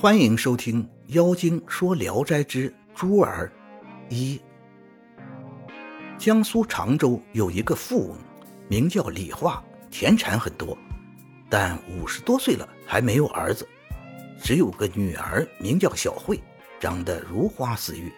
[0.00, 3.50] 欢迎收听《妖精说聊斋之猪儿》
[4.14, 4.40] 一。
[6.16, 8.16] 江苏常州有一个富翁，
[8.68, 10.78] 名叫李化，田产很多，
[11.50, 13.66] 但五十多岁了还没有儿子，
[14.40, 16.40] 只有个女儿，名叫小慧，
[16.78, 18.12] 长得如花似玉，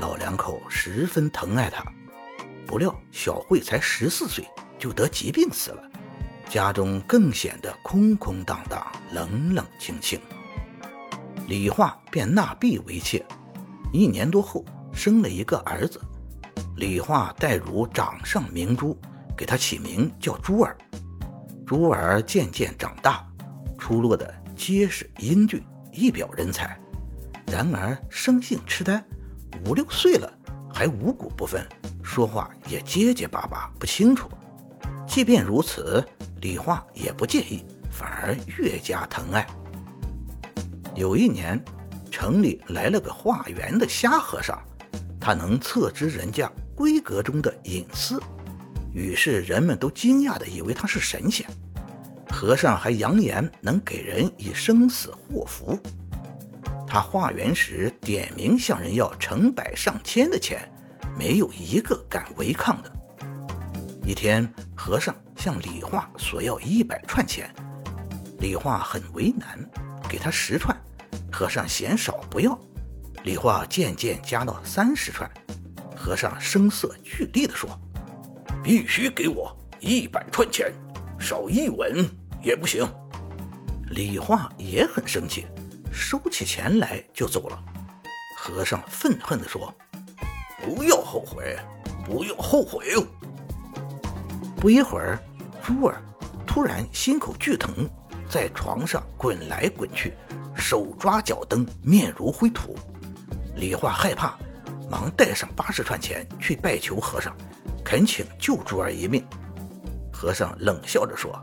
[0.00, 1.84] 老两口十分疼爱她。
[2.68, 4.44] 不料小慧才十四岁
[4.78, 5.90] 就得疾病死了，
[6.48, 10.20] 家中更显得空空荡荡、冷冷清清。
[11.50, 13.26] 李化便纳婢为妾，
[13.92, 16.00] 一年多后生了一个儿子。
[16.76, 18.96] 李化待如掌上明珠，
[19.36, 20.78] 给他起名叫珠儿。
[21.66, 23.26] 珠儿渐渐长大，
[23.76, 26.78] 出落的结实英俊，一表人才。
[27.48, 29.04] 然而生性痴呆，
[29.66, 30.32] 五六岁了
[30.72, 31.66] 还五谷不分，
[32.00, 34.30] 说话也结结巴巴不清楚。
[35.04, 36.06] 即便如此，
[36.42, 39.44] 李化也不介意，反而越加疼爱。
[41.00, 41.58] 有一年，
[42.10, 44.62] 城里来了个化缘的瞎和尚，
[45.18, 48.22] 他能测知人家闺阁中的隐私，
[48.92, 51.46] 于是人们都惊讶地以为他是神仙。
[52.28, 55.78] 和尚还扬言能给人以生死祸福。
[56.86, 60.70] 他化缘时点名向人要成百上千的钱，
[61.18, 62.92] 没有一个敢违抗的。
[64.04, 67.50] 一天，和尚向李化索要一百串钱，
[68.38, 69.58] 李化很为难。
[70.08, 70.76] 给他十串，
[71.30, 72.58] 和尚嫌少不要。
[73.24, 75.30] 李化渐渐加到三十串，
[75.94, 77.68] 和尚声色俱厉地说
[78.64, 80.72] ：“必须给我一百串钱，
[81.18, 82.08] 少一文
[82.42, 82.86] 也不行。”
[83.90, 85.46] 李化也很生气，
[85.92, 87.62] 收起钱来就走了。
[88.36, 89.74] 和尚愤恨地说
[90.64, 91.58] ：“不要后悔，
[92.06, 93.06] 不要后悔哟！”
[94.56, 95.18] 不一会儿，
[95.62, 96.02] 珠儿
[96.46, 97.88] 突然心口剧疼。
[98.28, 100.14] 在床上滚来滚去，
[100.60, 102.76] 手抓脚蹬，面如灰土。
[103.56, 104.38] 李化害怕，
[104.90, 107.34] 忙带上八十串钱去拜求和尚，
[107.82, 109.26] 恳请救珠儿一命。
[110.12, 111.34] 和尚冷笑着说：“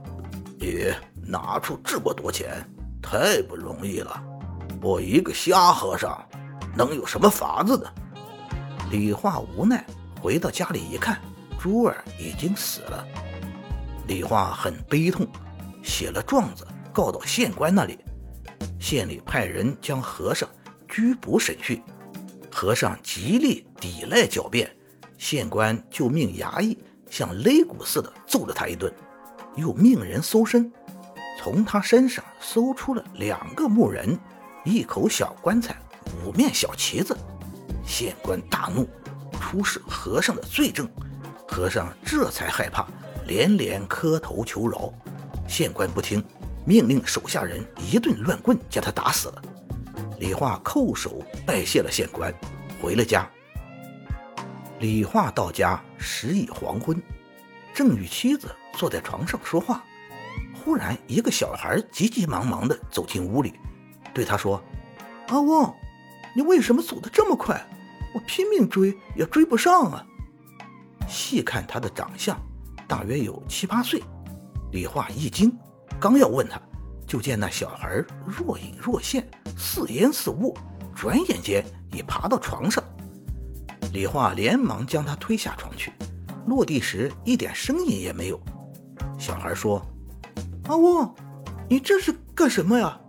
[0.59, 0.93] 你
[1.25, 2.63] 拿出这么多钱，
[3.01, 4.23] 太不容易了。
[4.81, 6.23] 我一个瞎和尚，
[6.75, 7.89] 能有什么法子呢？”
[8.91, 9.85] 李化无奈，
[10.21, 11.19] 回到家里一看，
[11.59, 13.05] 珠儿已经死了。
[14.07, 15.27] 李化很悲痛，
[15.83, 16.65] 写了状子。
[16.93, 17.99] 告到县官那里，
[18.79, 20.47] 县里派人将和尚
[20.87, 21.81] 拘捕审讯。
[22.51, 24.75] 和尚极力抵赖狡辩，
[25.17, 26.77] 县官就命衙役
[27.09, 28.91] 像擂鼓似的揍了他一顿，
[29.55, 30.71] 又命人搜身，
[31.39, 34.17] 从他身上搜出了两个木人、
[34.65, 35.77] 一口小棺材、
[36.25, 37.15] 五面小旗子。
[37.85, 38.89] 县官大怒，
[39.39, 40.89] 出示和尚的罪证，
[41.47, 42.87] 和尚这才害怕，
[43.27, 44.91] 连连磕头求饶。
[45.47, 46.23] 县官不听。
[46.67, 49.41] 命令手下人一顿乱棍，将他打死了。
[50.19, 52.33] 李化叩首拜谢了县官，
[52.81, 53.25] 回了家。
[54.79, 57.01] 李化到家时已黄昏，
[57.73, 59.81] 正与妻子坐在床上说话，
[60.53, 63.53] 忽然一个小孩急急忙忙地走进屋里，
[64.13, 64.61] 对他说
[65.29, 65.73] ：“阿翁，
[66.35, 67.65] 你为什么走得这么快？
[68.13, 70.05] 我拼命追也追不上啊！”
[71.07, 72.37] 细看他的长相，
[72.89, 74.03] 大约有七八岁。
[74.73, 75.57] 李化一惊。
[75.99, 76.61] 刚要问他，
[77.07, 79.27] 就见那小孩若隐若现，
[79.57, 80.55] 似烟似雾，
[80.95, 82.83] 转眼间已爬到床上。
[83.93, 85.91] 李化连忙将他推下床去，
[86.45, 88.39] 落地时一点声音也没有。
[89.17, 89.83] 小孩说
[90.69, 91.11] ：“阿翁，
[91.67, 92.99] 你这是干什么呀？”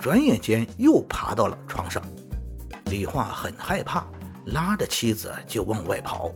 [0.00, 2.02] 转眼间又爬到了床上。
[2.86, 4.06] 李化很害怕，
[4.46, 6.32] 拉着妻子就往外跑，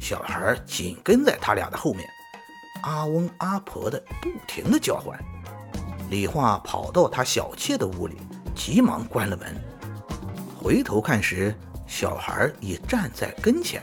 [0.00, 2.04] 小孩紧跟在他俩的后面。
[2.88, 5.14] 阿翁阿婆的不停的叫唤，
[6.08, 8.16] 李化跑到他小妾的屋里，
[8.54, 9.54] 急忙关了门。
[10.56, 11.54] 回头看时，
[11.86, 13.82] 小孩已站在跟前。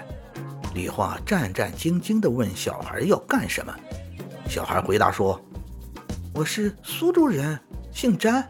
[0.73, 3.71] 李化战战兢兢地问小孩要干什么。
[4.49, 5.39] 小孩回答说
[6.33, 7.59] ：“我是苏州人，
[7.91, 8.43] 姓詹。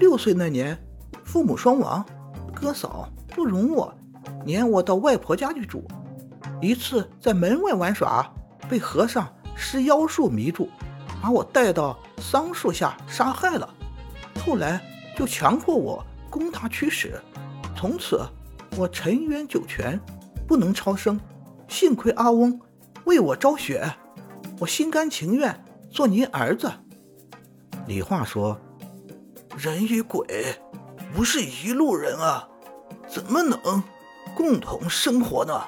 [0.00, 0.76] 六岁那年，
[1.24, 2.04] 父母双亡，
[2.52, 3.96] 哥嫂不容我，
[4.44, 5.86] 撵我到外婆家去住。
[6.60, 8.28] 一次在门外玩耍，
[8.68, 10.68] 被和尚。”施妖术迷住，
[11.22, 13.68] 把我带到桑树下杀害了。
[14.44, 14.80] 后来
[15.16, 17.20] 就强迫我供他驱使，
[17.74, 18.24] 从此
[18.76, 19.98] 我沉冤九泉，
[20.46, 21.18] 不能超生。
[21.68, 22.60] 幸亏阿翁
[23.04, 23.90] 为我昭雪，
[24.60, 26.70] 我心甘情愿做您儿子。
[27.86, 28.60] 李化说
[29.56, 30.54] ：“人与鬼
[31.14, 32.48] 不是一路人啊，
[33.08, 33.82] 怎么能
[34.36, 35.60] 共同生活呢？”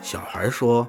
[0.00, 0.86] 小孩说：“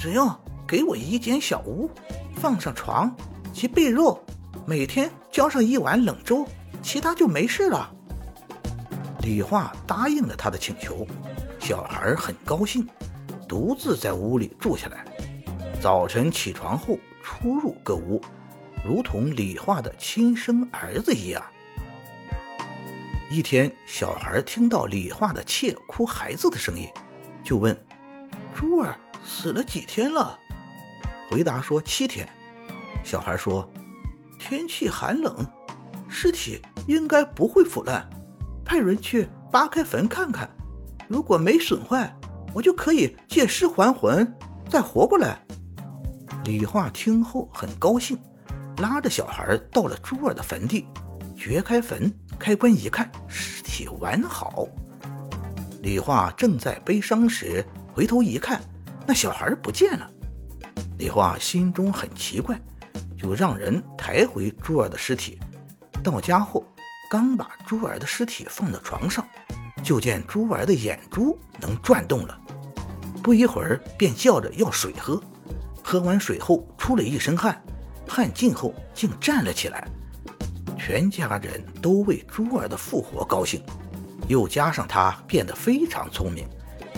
[0.00, 0.40] 只要……”
[0.72, 1.90] 给我一间小屋，
[2.34, 3.14] 放上床
[3.52, 4.18] 及被褥，
[4.64, 6.48] 每天浇上一碗冷粥，
[6.80, 7.94] 其他就没事了。
[9.20, 11.06] 李化答应了他的请求，
[11.60, 12.88] 小孩很高兴，
[13.46, 15.04] 独自在屋里住下来。
[15.78, 18.18] 早晨起床后出入各屋，
[18.82, 21.44] 如同李化的亲生儿子一样。
[23.30, 26.88] 一天，小孩听到李化的妾哭孩子的声音，
[27.44, 27.78] 就问
[28.56, 30.38] ：“珠儿死了几天了？”
[31.32, 32.28] 回答说：“七天。”
[33.02, 33.66] 小孩说
[34.38, 35.34] ：“天气寒冷，
[36.06, 38.06] 尸体应该不会腐烂。
[38.66, 40.46] 派人去扒开坟看看，
[41.08, 42.14] 如果没损坏，
[42.52, 44.30] 我就可以借尸还魂，
[44.68, 45.42] 再活过来。”
[46.44, 48.18] 李化听后很高兴，
[48.76, 50.86] 拉着小孩到了珠儿的坟地，
[51.34, 52.12] 掘开坟。
[52.38, 54.66] 开棺一看，尸体完好。
[55.80, 57.64] 李化正在悲伤时，
[57.94, 58.60] 回头一看，
[59.06, 60.10] 那小孩不见了。
[61.02, 62.56] 李化心中很奇怪，
[63.20, 65.36] 就让人抬回珠儿的尸体。
[66.00, 66.64] 到家后，
[67.10, 69.26] 刚把珠儿的尸体放到床上，
[69.82, 72.40] 就见珠儿的眼珠能转动了。
[73.20, 75.20] 不一会儿，便叫着要水喝。
[75.82, 77.60] 喝完水后，出了一身汗，
[78.06, 79.88] 汗尽后竟站了起来。
[80.78, 83.60] 全家人都为珠儿的复活高兴，
[84.28, 86.46] 又加上他变得非常聪明，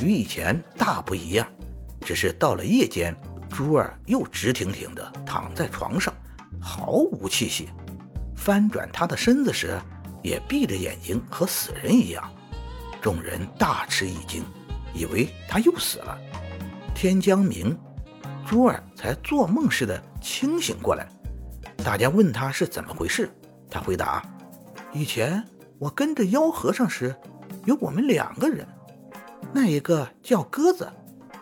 [0.02, 1.48] 与以前大不一样。
[2.02, 3.16] 只是到了夜间，
[3.54, 6.12] 珠儿又直挺挺地躺在床上，
[6.60, 7.68] 毫无气息。
[8.34, 9.80] 翻转他的身子时，
[10.24, 12.28] 也闭着眼睛，和死人一样。
[13.00, 14.42] 众人大吃一惊，
[14.92, 16.18] 以为他又死了。
[16.96, 17.78] 天将明，
[18.44, 21.06] 珠儿才做梦似的清醒过来。
[21.76, 23.30] 大家问他是怎么回事。
[23.70, 24.20] 他回答
[24.92, 25.42] ：“以前
[25.78, 27.14] 我跟着妖和尚时，
[27.66, 28.66] 有我们两个人，
[29.52, 30.92] 那一个叫鸽子，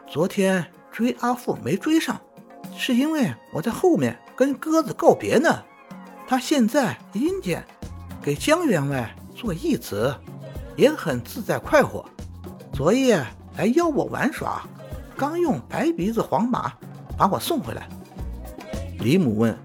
[0.07, 2.21] 昨天追阿富没追上，
[2.77, 5.63] 是因为我在后面跟鸽子告别呢。
[6.29, 7.65] 他现在阴间
[8.23, 10.15] 给江员外做义子，
[10.77, 12.05] 也很自在快活。
[12.73, 13.25] 昨夜
[13.57, 14.63] 来邀我玩耍，
[15.17, 16.73] 刚用白鼻子黄马
[17.17, 17.89] 把我送回来。”
[19.01, 19.59] 李母问：“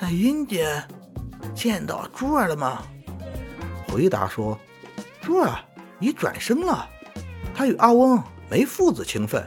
[0.00, 0.82] 在阴间？”
[1.54, 2.82] 见到珠儿了吗？
[3.88, 4.58] 回答说
[5.20, 5.54] ：“珠儿
[6.00, 6.88] 已转生了，
[7.54, 9.44] 他与阿翁没父子情分，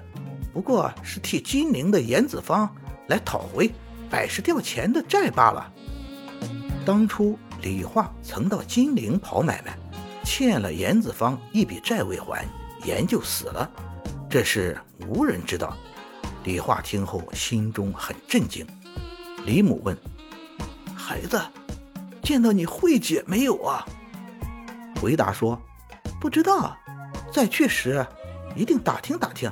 [0.55, 2.73] 不过是替金陵的严子方
[3.09, 3.69] 来讨回
[4.09, 5.69] 百十吊钱的债罢了。
[6.85, 9.77] 当初李化曾到金陵跑买卖，
[10.23, 12.45] 欠了严子方一笔债未还，
[12.85, 13.69] 严就死了，
[14.29, 14.79] 这事
[15.09, 15.75] 无人知道。”
[16.45, 18.65] 李化听后心中很震惊。
[19.45, 19.97] 李母问
[20.95, 21.37] ：“孩子？”
[22.23, 23.85] 见到你慧姐没有啊？
[25.01, 25.61] 回答说
[26.17, 26.77] ：“不知道，
[27.33, 28.07] 再去时
[28.55, 29.51] 一定打听打听。”